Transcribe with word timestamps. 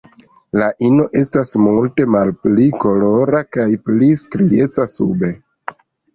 La 0.59 0.69
ino 0.87 1.03
estas 1.19 1.51
multe 1.65 2.07
malpli 2.15 2.65
kolora 2.85 3.43
kaj 3.59 3.67
pli 3.91 4.11
strieca 4.25 4.89
sube. 4.97 5.33